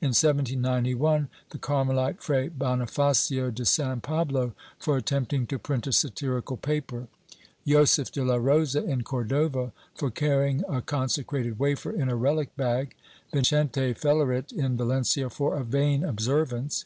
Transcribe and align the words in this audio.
In 0.00 0.10
1791, 0.10 1.28
the 1.50 1.58
Car 1.58 1.84
melite 1.84 2.20
Fray 2.22 2.46
Bonifacio 2.50 3.50
de 3.52 3.64
San 3.64 4.00
Pablo, 4.00 4.54
for 4.78 4.96
attempting 4.96 5.44
to 5.48 5.58
print 5.58 5.88
a 5.88 5.92
satirical 5.92 6.56
paper; 6.56 7.08
Josef 7.66 8.12
de 8.12 8.24
la 8.24 8.36
Rosa, 8.36 8.84
in 8.88 9.02
Cordova, 9.02 9.72
for 9.96 10.08
carrying 10.12 10.62
a 10.68 10.82
con 10.82 11.08
secrated 11.08 11.58
wafer 11.58 11.90
in 11.90 12.08
a 12.08 12.16
rehc 12.16 12.50
bag; 12.56 12.94
Vicente 13.34 13.92
Felerit, 13.92 14.52
in 14.52 14.76
Valencia, 14.76 15.28
for 15.28 15.56
a 15.56 15.64
"vain 15.64 16.04
observance." 16.04 16.84